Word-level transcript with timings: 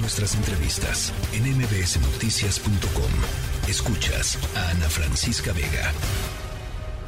Nuestras 0.00 0.36
entrevistas 0.36 1.12
en 1.32 1.42
mbsnoticias.com. 1.56 3.68
Escuchas 3.68 4.38
a 4.56 4.70
Ana 4.70 4.88
Francisca 4.88 5.52
Vega. 5.52 5.92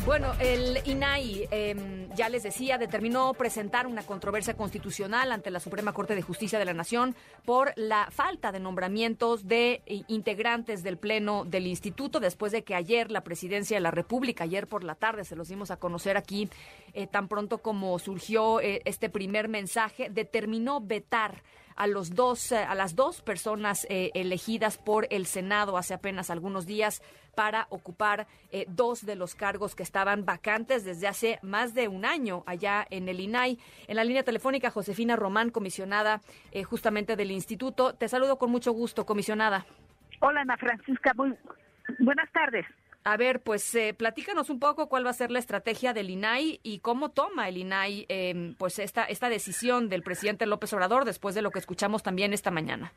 Bueno, 0.07 0.33
el 0.41 0.79
INAI, 0.87 1.47
em, 1.51 2.09
ya 2.15 2.31
les 2.31 2.43
decía, 2.43 2.79
determinó 2.79 3.35
presentar 3.35 3.87
una 3.87 4.03
controversia 4.03 4.55
constitucional 4.55 5.31
ante 5.31 5.51
la 5.51 5.61
Suprema 5.61 5.93
Corte 5.93 6.15
de 6.15 6.23
Justicia 6.23 6.59
de 6.59 6.65
la 6.65 6.73
Nación 6.73 7.15
por 7.45 7.75
la 7.77 8.09
falta 8.11 8.51
de 8.51 8.61
nombramientos 8.61 9.47
de 9.47 9.83
integrantes 10.09 10.83
del 10.83 10.97
Pleno 10.97 11.45
del 11.45 11.67
Instituto, 11.67 12.19
después 12.19 12.51
de 12.51 12.65
que 12.65 12.75
ayer 12.75 13.11
la 13.11 13.21
Presidencia 13.21 13.77
de 13.77 13.83
la 13.83 13.91
República, 13.91 14.45
ayer 14.45 14.67
por 14.67 14.85
la 14.85 14.95
tarde, 14.95 15.25
se 15.25 15.37
los 15.37 15.49
dimos 15.49 15.71
a 15.71 15.77
conocer 15.77 16.17
aquí, 16.17 16.49
eh, 16.95 17.07
tan 17.07 17.29
pronto 17.29 17.59
como 17.59 17.99
surgió 17.99 18.61
eh, 18.61 18.83
este 18.85 19.09
primer 19.11 19.49
mensaje, 19.49 20.09
determinó 20.11 20.81
vetar 20.81 21.43
a 21.77 21.87
los 21.87 22.11
dos, 22.15 22.53
a 22.53 22.75
las 22.75 22.95
dos 22.95 23.23
personas 23.23 23.87
elegidas 23.89 24.77
por 24.77 25.07
el 25.09 25.25
Senado 25.25 25.79
hace 25.79 25.95
apenas 25.95 26.29
algunos 26.29 26.67
días 26.67 27.01
para 27.35 27.67
ocupar 27.71 28.27
eh, 28.53 28.67
dos 28.69 29.05
de 29.05 29.17
los 29.17 29.35
cargos 29.35 29.75
que 29.75 29.83
estaban 29.83 30.25
vacantes 30.25 30.85
desde 30.85 31.09
hace 31.09 31.39
más 31.43 31.75
de 31.75 31.89
un 31.89 32.05
año 32.05 32.43
allá 32.47 32.87
en 32.91 33.09
el 33.09 33.21
INAI. 33.21 33.59
En 33.89 33.97
la 33.97 34.05
línea 34.05 34.23
telefónica, 34.23 34.71
Josefina 34.71 35.17
Román, 35.17 35.51
comisionada 35.51 36.21
eh, 36.53 36.65
justamente 36.65 37.17
del 37.17 37.31
instituto. 37.31 37.95
Te 37.95 38.09
saludo 38.09 38.37
con 38.37 38.51
mucho 38.51 38.73
gusto, 38.73 39.07
comisionada. 39.07 39.65
Hola, 40.21 40.43
Ana 40.43 40.57
Francisca. 40.57 41.13
Muy 41.15 41.35
buenas 41.99 42.31
tardes. 42.33 42.67
A 43.03 43.17
ver, 43.17 43.41
pues 43.41 43.75
eh, 43.75 43.95
platícanos 43.95 44.51
un 44.51 44.61
poco 44.61 44.89
cuál 44.89 45.07
va 45.07 45.11
a 45.11 45.15
ser 45.15 45.31
la 45.31 45.39
estrategia 45.39 45.95
del 45.95 46.11
INAI 46.11 46.61
y 46.63 46.81
cómo 46.81 47.11
toma 47.11 47.49
el 47.49 47.57
INAI 47.57 48.05
em, 48.09 48.55
pues 48.55 48.79
esta, 48.79 49.05
esta 49.05 49.31
decisión 49.31 49.89
del 49.89 50.03
presidente 50.03 50.45
López 50.45 50.73
Obrador 50.75 51.07
después 51.07 51.35
de 51.35 51.41
lo 51.41 51.51
que 51.51 51.59
escuchamos 51.59 52.03
también 52.03 52.35
esta 52.35 52.51
mañana. 52.51 52.93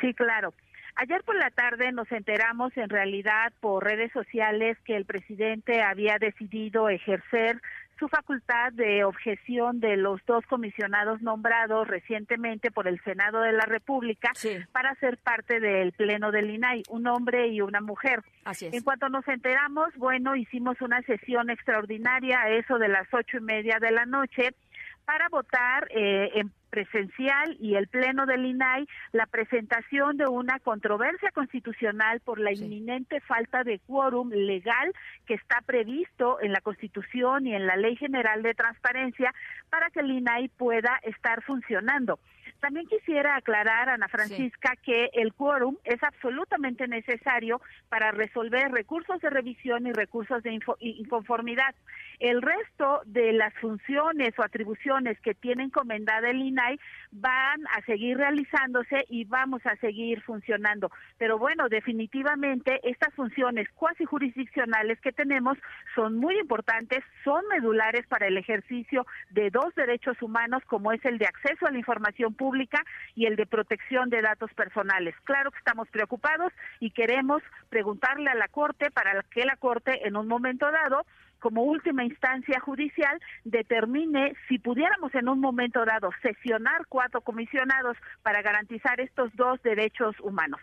Sí, 0.00 0.12
claro. 0.14 0.52
Ayer 0.98 1.22
por 1.24 1.36
la 1.36 1.50
tarde 1.50 1.92
nos 1.92 2.10
enteramos 2.10 2.74
en 2.76 2.88
realidad 2.88 3.52
por 3.60 3.84
redes 3.84 4.10
sociales 4.12 4.78
que 4.84 4.96
el 4.96 5.04
presidente 5.04 5.82
había 5.82 6.16
decidido 6.18 6.88
ejercer 6.88 7.60
su 7.98 8.08
facultad 8.08 8.72
de 8.72 9.04
objeción 9.04 9.80
de 9.80 9.98
los 9.98 10.24
dos 10.26 10.44
comisionados 10.46 11.20
nombrados 11.20 11.86
recientemente 11.86 12.70
por 12.70 12.88
el 12.88 12.98
Senado 13.04 13.40
de 13.40 13.52
la 13.52 13.66
República 13.66 14.32
para 14.72 14.94
ser 14.96 15.18
parte 15.18 15.60
del 15.60 15.92
Pleno 15.92 16.30
del 16.30 16.50
INAI, 16.50 16.82
un 16.88 17.06
hombre 17.06 17.48
y 17.48 17.60
una 17.60 17.82
mujer. 17.82 18.22
Así 18.44 18.66
es. 18.66 18.74
En 18.74 18.82
cuanto 18.82 19.10
nos 19.10 19.26
enteramos, 19.28 19.94
bueno, 19.96 20.34
hicimos 20.34 20.80
una 20.80 21.02
sesión 21.02 21.50
extraordinaria 21.50 22.40
a 22.40 22.50
eso 22.50 22.78
de 22.78 22.88
las 22.88 23.06
ocho 23.12 23.38
y 23.38 23.42
media 23.42 23.78
de 23.80 23.90
la 23.90 24.06
noche 24.06 24.54
para 25.06 25.28
votar 25.28 25.88
eh, 25.90 26.32
en 26.34 26.52
presencial 26.68 27.56
y 27.58 27.76
el 27.76 27.88
pleno 27.88 28.26
del 28.26 28.44
INAI 28.44 28.86
la 29.12 29.24
presentación 29.26 30.18
de 30.18 30.26
una 30.26 30.58
controversia 30.58 31.30
constitucional 31.30 32.20
por 32.20 32.38
la 32.38 32.52
inminente 32.52 33.20
falta 33.20 33.64
de 33.64 33.78
quórum 33.86 34.28
legal 34.30 34.92
que 35.26 35.34
está 35.34 35.62
previsto 35.64 36.38
en 36.42 36.52
la 36.52 36.60
Constitución 36.60 37.46
y 37.46 37.54
en 37.54 37.66
la 37.66 37.76
Ley 37.76 37.96
General 37.96 38.42
de 38.42 38.52
Transparencia 38.52 39.32
para 39.70 39.88
que 39.88 40.00
el 40.00 40.10
INAI 40.10 40.48
pueda 40.48 41.00
estar 41.04 41.42
funcionando. 41.44 42.18
También 42.60 42.86
quisiera 42.86 43.36
aclarar, 43.36 43.88
Ana 43.88 44.08
Francisca, 44.08 44.74
que 44.82 45.10
el 45.12 45.34
quórum 45.34 45.76
es 45.84 46.02
absolutamente 46.02 46.88
necesario 46.88 47.60
para 47.88 48.12
resolver 48.12 48.70
recursos 48.72 49.20
de 49.20 49.30
revisión 49.30 49.86
y 49.86 49.92
recursos 49.92 50.42
de 50.42 50.58
inconformidad. 50.80 51.74
El 52.18 52.40
resto 52.40 53.02
de 53.04 53.32
las 53.32 53.52
funciones 53.54 54.38
o 54.38 54.42
atribuciones 54.42 55.20
que 55.20 55.34
tiene 55.34 55.64
encomendada 55.64 56.30
el 56.30 56.40
INAI 56.40 56.80
van 57.12 57.66
a 57.76 57.82
seguir 57.84 58.16
realizándose 58.16 59.04
y 59.08 59.24
vamos 59.24 59.64
a 59.66 59.76
seguir 59.76 60.22
funcionando. 60.22 60.90
Pero 61.18 61.38
bueno, 61.38 61.68
definitivamente 61.68 62.80
estas 62.88 63.12
funciones 63.14 63.68
cuasi 63.74 64.06
jurisdiccionales 64.06 64.98
que 65.00 65.12
tenemos 65.12 65.58
son 65.94 66.16
muy 66.16 66.38
importantes, 66.38 67.04
son 67.22 67.46
medulares 67.48 68.06
para 68.06 68.26
el 68.26 68.38
ejercicio 68.38 69.06
de 69.30 69.50
dos 69.50 69.74
derechos 69.74 70.20
humanos 70.22 70.62
como 70.66 70.92
es 70.92 71.04
el 71.04 71.18
de 71.18 71.26
acceso 71.26 71.66
a 71.66 71.70
la 71.70 71.78
información 71.78 72.32
pública 72.32 72.45
y 73.14 73.26
el 73.26 73.36
de 73.36 73.46
protección 73.46 74.10
de 74.10 74.22
datos 74.22 74.52
personales. 74.54 75.14
Claro 75.24 75.50
que 75.50 75.58
estamos 75.58 75.88
preocupados 75.88 76.52
y 76.80 76.90
queremos 76.90 77.42
preguntarle 77.68 78.30
a 78.30 78.34
la 78.34 78.48
Corte 78.48 78.90
para 78.90 79.22
que 79.22 79.44
la 79.44 79.56
Corte 79.56 80.06
en 80.06 80.16
un 80.16 80.28
momento 80.28 80.70
dado 80.70 81.04
como 81.40 81.62
última 81.62 82.04
instancia 82.04 82.60
judicial 82.60 83.20
determine 83.44 84.34
si 84.48 84.58
pudiéramos 84.58 85.14
en 85.14 85.28
un 85.28 85.40
momento 85.40 85.84
dado 85.84 86.10
sesionar 86.22 86.86
cuatro 86.88 87.20
comisionados 87.20 87.96
para 88.22 88.42
garantizar 88.42 89.00
estos 89.00 89.34
dos 89.36 89.62
derechos 89.62 90.16
humanos. 90.20 90.60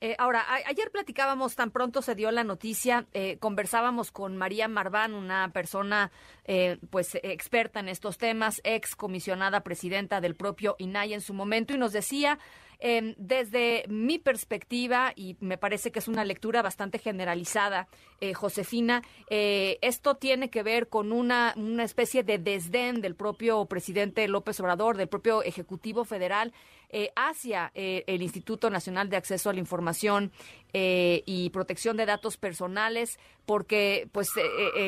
Eh, 0.00 0.14
ahora, 0.18 0.44
ayer 0.66 0.90
platicábamos, 0.90 1.54
tan 1.54 1.70
pronto 1.70 2.02
se 2.02 2.14
dio 2.14 2.30
la 2.30 2.44
noticia, 2.44 3.06
eh, 3.14 3.38
conversábamos 3.38 4.10
con 4.12 4.36
María 4.36 4.68
Marván, 4.68 5.14
una 5.14 5.50
persona 5.52 6.10
eh, 6.44 6.78
pues 6.90 7.14
experta 7.22 7.80
en 7.80 7.88
estos 7.88 8.18
temas, 8.18 8.60
ex 8.62 8.94
comisionada 8.94 9.60
presidenta 9.60 10.20
del 10.20 10.34
propio 10.34 10.76
INAI 10.78 11.14
en 11.14 11.22
su 11.22 11.32
momento, 11.32 11.72
y 11.72 11.78
nos 11.78 11.92
decía 11.92 12.38
Em, 12.78 13.14
desde 13.16 13.84
mi 13.88 14.18
perspectiva, 14.18 15.14
y 15.16 15.38
me 15.40 15.56
parece 15.56 15.90
que 15.90 15.98
es 15.98 16.08
una 16.08 16.26
lectura 16.26 16.60
bastante 16.60 16.98
generalizada, 16.98 17.88
eh, 18.20 18.34
Josefina, 18.34 19.02
esto 19.28 20.16
tiene 20.16 20.50
que 20.50 20.62
ver 20.62 20.88
con 20.88 21.10
una, 21.10 21.54
una 21.56 21.84
especie 21.84 22.22
de 22.22 22.38
desdén 22.38 23.00
del 23.00 23.14
propio 23.14 23.64
presidente 23.64 24.28
López 24.28 24.60
Obrador, 24.60 24.98
del 24.98 25.08
propio 25.08 25.42
Ejecutivo 25.42 26.04
Federal, 26.04 26.52
eh, 26.90 27.10
hacia 27.16 27.70
el 27.74 28.22
Instituto 28.22 28.70
Nacional 28.70 29.08
de 29.08 29.16
Acceso 29.16 29.50
a 29.50 29.52
la 29.52 29.60
Información 29.60 30.32
y 30.78 31.50
Protección 31.50 31.96
de 31.96 32.06
Datos 32.06 32.36
Personales, 32.36 33.18
porque 33.46 34.08
pues 34.12 34.28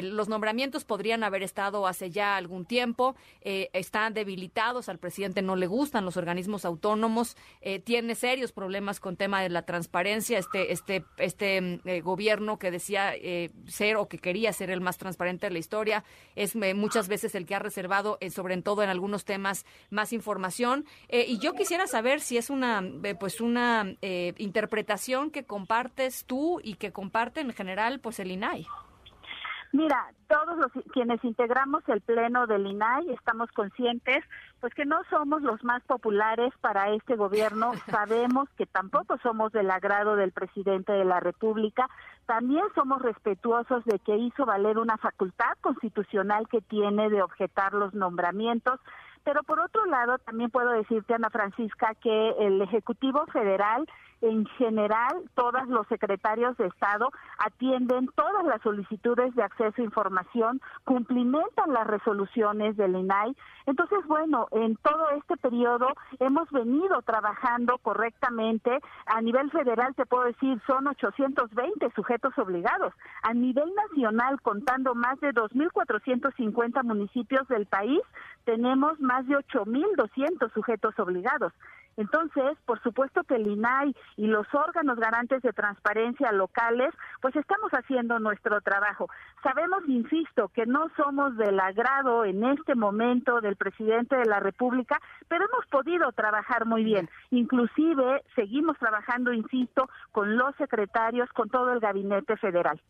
los 0.02 0.28
nombramientos 0.28 0.84
podrían 0.84 1.24
haber 1.24 1.42
estado 1.42 1.86
hace 1.86 2.10
ya 2.10 2.36
algún 2.36 2.66
tiempo, 2.66 3.16
están 3.42 4.14
debilitados, 4.14 4.88
al 4.88 4.98
presidente 4.98 5.42
no 5.42 5.56
le 5.56 5.66
gustan 5.66 6.04
los 6.04 6.16
organismos 6.16 6.64
autónomos, 6.64 7.36
tiene 7.84 8.14
serios 8.14 8.52
problemas 8.52 9.00
con 9.00 9.16
tema 9.16 9.42
de 9.42 9.48
la 9.48 9.62
transparencia, 9.62 10.38
este, 10.38 10.72
este, 10.72 11.04
este 11.18 11.60
mm, 11.60 11.80
eh, 11.84 12.00
gobierno 12.00 12.58
que 12.58 12.70
decía 12.70 13.14
eh, 13.14 13.50
ser 13.66 13.96
o 13.96 14.08
que 14.08 14.18
quería 14.18 14.52
ser 14.52 14.70
el 14.70 14.80
más 14.80 14.98
transparente 14.98 15.46
de 15.46 15.52
la 15.52 15.58
historia, 15.58 16.04
es 16.36 16.54
eh, 16.54 16.74
muchas 16.74 17.08
veces 17.08 17.34
el 17.34 17.46
que 17.46 17.54
ha 17.54 17.58
reservado, 17.58 18.18
sobre 18.30 18.60
todo 18.62 18.82
en 18.82 18.88
algunos 18.88 19.24
temas, 19.24 19.66
más 19.90 20.12
información. 20.12 20.84
y 21.10 21.38
yo 21.38 21.52
quisiera 21.52 21.86
saber 21.86 22.20
si 22.20 22.36
es 22.38 22.50
una, 22.50 22.82
pues 23.18 23.40
una 23.40 23.96
interpretación 24.38 25.30
que 25.30 25.44
compartes 25.78 26.24
tú 26.24 26.60
y 26.64 26.74
que 26.74 26.90
comparte 26.90 27.40
en 27.40 27.52
general, 27.52 28.00
pues 28.00 28.18
el 28.18 28.32
INAI. 28.32 28.66
Mira, 29.70 30.12
todos 30.26 30.56
los 30.56 30.72
quienes 30.92 31.22
integramos 31.22 31.88
el 31.88 32.00
pleno 32.00 32.48
del 32.48 32.66
INAI 32.66 33.10
estamos 33.12 33.48
conscientes 33.52 34.24
pues 34.60 34.74
que 34.74 34.84
no 34.84 34.96
somos 35.08 35.42
los 35.42 35.62
más 35.62 35.84
populares 35.84 36.52
para 36.60 36.90
este 36.94 37.14
gobierno, 37.14 37.72
sabemos 37.90 38.48
que 38.56 38.66
tampoco 38.66 39.18
somos 39.22 39.52
del 39.52 39.70
agrado 39.70 40.16
del 40.16 40.32
presidente 40.32 40.92
de 40.92 41.04
la 41.04 41.20
República, 41.20 41.88
también 42.26 42.64
somos 42.74 43.00
respetuosos 43.00 43.84
de 43.84 44.00
que 44.00 44.16
hizo 44.16 44.46
valer 44.46 44.78
una 44.78 44.96
facultad 44.96 45.52
constitucional 45.60 46.48
que 46.48 46.60
tiene 46.60 47.08
de 47.08 47.22
objetar 47.22 47.72
los 47.72 47.94
nombramientos, 47.94 48.80
pero 49.22 49.44
por 49.44 49.60
otro 49.60 49.84
lado 49.86 50.18
también 50.18 50.50
puedo 50.50 50.70
decirte 50.70 51.14
Ana 51.14 51.30
Francisca 51.30 51.94
que 52.02 52.30
el 52.40 52.60
Ejecutivo 52.62 53.26
Federal 53.26 53.86
en 54.20 54.46
general, 54.58 55.22
todos 55.34 55.66
los 55.68 55.86
secretarios 55.88 56.56
de 56.56 56.66
Estado 56.66 57.10
atienden 57.38 58.08
todas 58.14 58.44
las 58.44 58.60
solicitudes 58.62 59.34
de 59.34 59.42
acceso 59.42 59.80
a 59.80 59.84
información, 59.84 60.60
cumplimentan 60.84 61.72
las 61.72 61.86
resoluciones 61.86 62.76
del 62.76 62.96
INAI. 62.96 63.36
Entonces, 63.66 63.98
bueno, 64.06 64.48
en 64.52 64.76
todo 64.76 65.10
este 65.10 65.36
periodo 65.36 65.88
hemos 66.20 66.50
venido 66.50 67.02
trabajando 67.02 67.78
correctamente. 67.78 68.80
A 69.06 69.20
nivel 69.20 69.50
federal, 69.50 69.94
te 69.94 70.06
puedo 70.06 70.24
decir, 70.24 70.60
son 70.66 70.86
820 70.86 71.90
sujetos 71.94 72.36
obligados. 72.38 72.94
A 73.22 73.34
nivel 73.34 73.72
nacional, 73.74 74.40
contando 74.42 74.94
más 74.94 75.20
de 75.20 75.32
2.450 75.32 76.82
municipios 76.82 77.46
del 77.48 77.66
país, 77.66 78.00
tenemos 78.44 78.98
más 79.00 79.26
de 79.26 79.36
8.200 79.36 80.52
sujetos 80.52 80.98
obligados. 80.98 81.52
Entonces, 81.98 82.56
por 82.64 82.80
supuesto 82.80 83.24
que 83.24 83.34
el 83.34 83.48
INAI 83.48 83.94
y 84.16 84.28
los 84.28 84.46
órganos 84.54 85.00
garantes 85.00 85.42
de 85.42 85.52
transparencia 85.52 86.30
locales, 86.30 86.94
pues 87.20 87.34
estamos 87.34 87.72
haciendo 87.72 88.20
nuestro 88.20 88.60
trabajo. 88.60 89.10
Sabemos, 89.42 89.82
insisto, 89.88 90.46
que 90.48 90.64
no 90.64 90.90
somos 90.96 91.36
del 91.36 91.58
agrado 91.58 92.24
en 92.24 92.44
este 92.44 92.76
momento 92.76 93.40
del 93.40 93.56
presidente 93.56 94.14
de 94.14 94.26
la 94.26 94.38
República, 94.38 95.00
pero 95.26 95.44
hemos 95.46 95.66
podido 95.66 96.12
trabajar 96.12 96.66
muy 96.66 96.84
bien. 96.84 97.10
Inclusive 97.32 98.22
seguimos 98.36 98.78
trabajando, 98.78 99.32
insisto, 99.32 99.90
con 100.12 100.36
los 100.36 100.54
secretarios, 100.54 101.28
con 101.32 101.50
todo 101.50 101.72
el 101.72 101.80
gabinete 101.80 102.36
federal. 102.36 102.80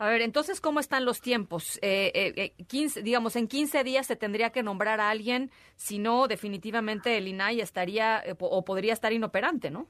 A 0.00 0.08
ver, 0.08 0.22
entonces, 0.22 0.62
¿cómo 0.62 0.80
están 0.80 1.04
los 1.04 1.20
tiempos? 1.20 1.78
Eh, 1.82 2.54
15, 2.68 3.02
digamos, 3.02 3.36
en 3.36 3.46
15 3.46 3.84
días 3.84 4.06
se 4.06 4.16
tendría 4.16 4.48
que 4.48 4.62
nombrar 4.62 4.98
a 4.98 5.10
alguien, 5.10 5.50
si 5.76 5.98
no, 5.98 6.26
definitivamente 6.26 7.18
el 7.18 7.28
INAI 7.28 7.60
estaría 7.60 8.22
o 8.38 8.64
podría 8.64 8.94
estar 8.94 9.12
inoperante, 9.12 9.70
¿no? 9.70 9.88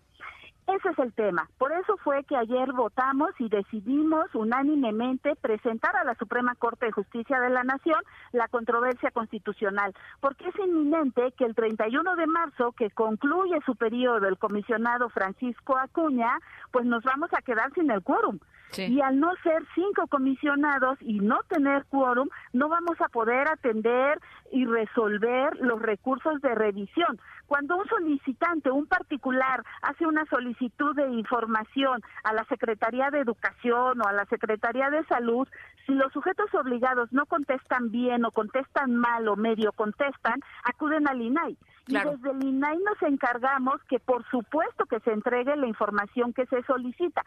Ese 0.66 0.88
es 0.88 0.98
el 0.98 1.12
tema. 1.12 1.48
Por 1.58 1.70
eso 1.70 1.96
fue 1.98 2.24
que 2.24 2.36
ayer 2.36 2.72
votamos 2.72 3.30
y 3.38 3.48
decidimos 3.48 4.34
unánimemente 4.34 5.36
presentar 5.36 5.94
a 5.94 6.02
la 6.02 6.16
Suprema 6.16 6.56
Corte 6.56 6.86
de 6.86 6.92
Justicia 6.92 7.38
de 7.38 7.50
la 7.50 7.62
Nación 7.62 8.02
la 8.32 8.48
controversia 8.48 9.12
constitucional, 9.12 9.94
porque 10.20 10.48
es 10.48 10.54
inminente 10.58 11.32
que 11.38 11.44
el 11.44 11.54
31 11.54 12.16
de 12.16 12.26
marzo, 12.26 12.72
que 12.72 12.90
concluye 12.90 13.60
su 13.64 13.76
periodo 13.76 14.26
el 14.26 14.38
comisionado 14.38 15.08
Francisco 15.08 15.76
Acuña, 15.76 16.36
pues 16.72 16.84
nos 16.84 17.04
vamos 17.04 17.30
a 17.32 17.42
quedar 17.42 17.72
sin 17.74 17.92
el 17.92 18.02
quórum. 18.02 18.40
Y 18.76 19.00
al 19.00 19.18
no 19.18 19.32
ser 19.42 19.64
cinco 19.74 20.06
comisionados 20.06 20.98
y 21.00 21.18
no 21.20 21.40
tener 21.48 21.84
quórum, 21.86 22.28
no 22.52 22.68
vamos 22.68 23.00
a 23.00 23.08
poder 23.08 23.48
atender 23.48 24.20
y 24.52 24.64
resolver 24.64 25.56
los 25.60 25.80
recursos 25.80 26.40
de 26.40 26.54
revisión. 26.54 27.20
Cuando 27.46 27.76
un 27.76 27.88
solicitante, 27.88 28.70
un 28.70 28.86
particular, 28.86 29.64
hace 29.82 30.06
una 30.06 30.24
solicitud 30.26 30.94
de 30.94 31.08
información 31.08 32.00
a 32.22 32.32
la 32.32 32.44
Secretaría 32.44 33.10
de 33.10 33.20
Educación 33.20 34.00
o 34.00 34.06
a 34.06 34.12
la 34.12 34.24
Secretaría 34.26 34.88
de 34.90 35.04
Salud, 35.06 35.48
si 35.86 35.92
los 35.92 36.12
sujetos 36.12 36.54
obligados 36.54 37.12
no 37.12 37.26
contestan 37.26 37.90
bien 37.90 38.24
o 38.24 38.30
contestan 38.30 38.94
mal 38.94 39.26
o 39.26 39.34
medio 39.34 39.72
contestan, 39.72 40.40
acuden 40.62 41.08
al 41.08 41.20
INAI. 41.20 41.56
Y 41.90 41.94
desde 41.94 42.30
el 42.30 42.44
INAI 42.44 42.78
nos 42.78 43.02
encargamos 43.02 43.82
que 43.88 43.98
por 43.98 44.24
supuesto 44.30 44.86
que 44.86 45.00
se 45.00 45.12
entregue 45.12 45.56
la 45.56 45.66
información 45.66 46.32
que 46.32 46.46
se 46.46 46.62
solicita. 46.62 47.24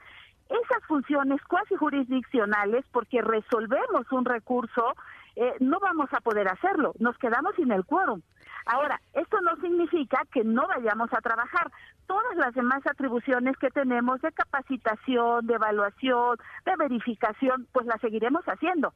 Esas 0.49 0.83
funciones 0.87 1.41
cuasi 1.43 1.75
jurisdiccionales, 1.75 2.85
porque 2.91 3.21
resolvemos 3.21 4.11
un 4.11 4.25
recurso, 4.25 4.93
eh, 5.35 5.53
no 5.59 5.79
vamos 5.79 6.09
a 6.13 6.21
poder 6.21 6.47
hacerlo, 6.47 6.93
nos 6.99 7.17
quedamos 7.17 7.55
sin 7.55 7.71
el 7.71 7.85
quórum. 7.85 8.21
Ahora, 8.65 9.01
esto 9.13 9.41
no 9.41 9.55
significa 9.57 10.21
que 10.31 10.43
no 10.43 10.67
vayamos 10.67 11.11
a 11.13 11.21
trabajar. 11.21 11.71
Todas 12.07 12.35
las 12.37 12.53
demás 12.53 12.81
atribuciones 12.85 13.57
que 13.57 13.69
tenemos 13.69 14.21
de 14.21 14.31
capacitación, 14.31 15.47
de 15.47 15.55
evaluación, 15.55 16.37
de 16.65 16.75
verificación, 16.77 17.67
pues 17.73 17.85
las 17.85 17.99
seguiremos 17.99 18.43
haciendo. 18.45 18.93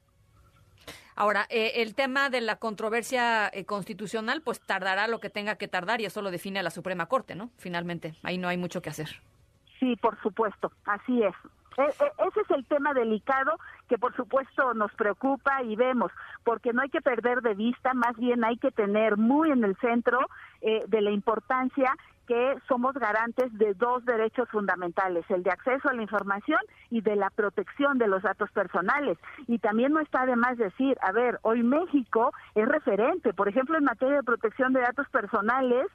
Ahora, 1.20 1.48
eh, 1.50 1.82
el 1.82 1.96
tema 1.96 2.30
de 2.30 2.42
la 2.42 2.58
controversia 2.58 3.50
eh, 3.52 3.66
constitucional, 3.66 4.44
pues 4.44 4.62
tardará 4.62 5.08
lo 5.08 5.20
que 5.20 5.32
tenga 5.32 5.56
que 5.56 5.68
tardar 5.68 6.00
y 6.00 6.06
eso 6.06 6.22
lo 6.22 6.30
define 6.30 6.62
la 6.62 6.70
Suprema 6.70 7.08
Corte, 7.08 7.34
¿no? 7.34 7.50
Finalmente, 7.58 8.14
ahí 8.22 8.38
no 8.38 8.48
hay 8.48 8.58
mucho 8.58 8.84
que 8.84 8.92
hacer. 8.92 9.10
Sí, 9.80 9.96
por 9.96 10.22
supuesto, 10.22 10.72
así 10.86 11.24
es. 11.24 11.34
E, 11.78 11.84
e, 11.84 12.28
ese 12.28 12.42
es 12.42 12.52
el 12.52 12.66
tema 12.66 12.94
delicado 12.94 13.60
que 13.88 13.98
por 13.98 14.16
supuesto 14.16 14.74
nos 14.74 14.92
preocupa 14.94 15.62
y 15.64 15.76
vemos, 15.76 16.12
porque 16.44 16.74
no 16.74 16.82
hay 16.82 16.90
que 16.90 17.02
perder 17.02 17.42
de 17.42 17.54
vista, 17.54 17.94
más 17.94 18.16
bien 18.18 18.44
hay 18.44 18.58
que 18.58 18.72
tener 18.72 19.18
muy 19.18 19.52
en 19.52 19.64
el 19.64 19.78
centro 19.78 20.20
eh, 20.62 20.84
de 20.88 21.02
la 21.02 21.12
importancia 21.12 21.94
que 22.28 22.58
somos 22.68 22.94
garantes 22.96 23.58
de 23.58 23.74
dos 23.74 24.04
derechos 24.06 24.50
fundamentales, 24.50 25.24
el 25.30 25.44
de 25.44 25.52
acceso 25.52 25.88
a 25.88 25.94
la 25.94 26.02
información 26.02 26.60
y 26.90 27.02
de 27.02 27.16
la 27.16 27.30
protección 27.30 27.98
de 27.98 28.08
los 28.08 28.22
datos 28.22 28.52
personales. 28.52 29.18
Y 29.48 29.60
también 29.60 29.94
no 29.94 30.02
está 30.02 30.26
de 30.26 30.36
más 30.36 30.58
decir, 30.58 30.98
a 31.02 31.14
ver, 31.14 31.40
hoy 31.44 31.64
México 31.64 32.34
es 32.54 32.68
referente, 32.68 33.34
por 33.34 33.48
ejemplo, 33.48 33.78
en 33.78 33.86
materia 33.86 34.18
de 34.18 34.24
protección 34.24 34.74
de 34.74 34.82
datos 34.82 35.08
personales, 35.10 35.88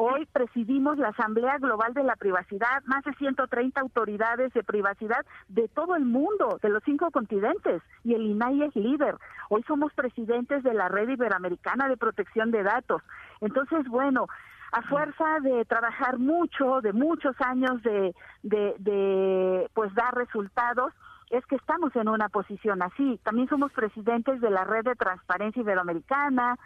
Hoy 0.00 0.26
presidimos 0.26 0.96
la 0.96 1.08
Asamblea 1.08 1.58
Global 1.58 1.92
de 1.92 2.04
la 2.04 2.14
Privacidad, 2.14 2.84
más 2.84 3.02
de 3.02 3.12
130 3.14 3.80
autoridades 3.80 4.52
de 4.52 4.62
privacidad 4.62 5.26
de 5.48 5.66
todo 5.66 5.96
el 5.96 6.04
mundo, 6.04 6.60
de 6.62 6.68
los 6.68 6.84
cinco 6.84 7.10
continentes, 7.10 7.82
y 8.04 8.14
el 8.14 8.22
INAI 8.22 8.62
es 8.62 8.76
líder. 8.76 9.16
Hoy 9.48 9.64
somos 9.66 9.92
presidentes 9.94 10.62
de 10.62 10.72
la 10.72 10.88
Red 10.88 11.08
Iberoamericana 11.08 11.88
de 11.88 11.96
Protección 11.96 12.52
de 12.52 12.62
Datos. 12.62 13.02
Entonces, 13.40 13.88
bueno, 13.88 14.28
a 14.70 14.82
fuerza 14.82 15.40
de 15.42 15.64
trabajar 15.64 16.20
mucho, 16.20 16.80
de 16.80 16.92
muchos 16.92 17.34
años 17.40 17.82
de, 17.82 18.14
de, 18.44 18.76
de 18.78 19.68
pues 19.74 19.92
dar 19.96 20.14
resultados, 20.14 20.92
es 21.30 21.44
que 21.46 21.56
estamos 21.56 21.96
en 21.96 22.08
una 22.08 22.28
posición 22.28 22.82
así. 22.82 23.18
También 23.24 23.48
somos 23.48 23.72
presidentes 23.72 24.40
de 24.40 24.50
la 24.50 24.62
Red 24.62 24.84
de 24.84 24.94
Transparencia 24.94 25.60
Iberoamericana, 25.60 26.56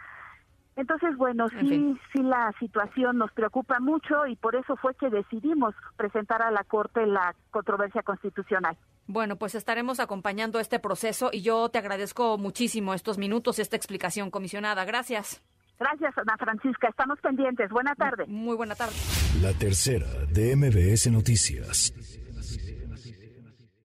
entonces, 0.75 1.15
bueno, 1.17 1.47
sí, 1.49 1.95
sí 2.11 2.23
la 2.23 2.51
situación 2.59 3.17
nos 3.17 3.31
preocupa 3.31 3.79
mucho 3.79 4.25
y 4.27 4.35
por 4.35 4.55
eso 4.55 4.75
fue 4.77 4.95
que 4.95 5.09
decidimos 5.09 5.75
presentar 5.97 6.41
a 6.41 6.51
la 6.51 6.63
Corte 6.63 7.05
la 7.05 7.35
controversia 7.51 8.01
constitucional. 8.01 8.75
Bueno, 9.05 9.35
pues 9.35 9.53
estaremos 9.53 9.99
acompañando 9.99 10.59
este 10.59 10.79
proceso 10.79 11.29
y 11.31 11.41
yo 11.41 11.69
te 11.69 11.77
agradezco 11.77 12.37
muchísimo 12.37 12.93
estos 12.93 13.17
minutos, 13.17 13.59
esta 13.59 13.75
explicación, 13.75 14.31
comisionada. 14.31 14.85
Gracias. 14.85 15.43
Gracias, 15.79 16.17
Ana 16.17 16.37
Francisca. 16.37 16.87
Estamos 16.87 17.19
pendientes. 17.19 17.69
Buena 17.69 17.93
tarde. 17.95 18.25
Muy 18.27 18.55
buena 18.55 18.75
tarde. 18.75 18.93
La 19.41 19.53
tercera 19.53 20.07
de 20.31 20.55
MBS 20.55 21.11
Noticias. 21.11 21.93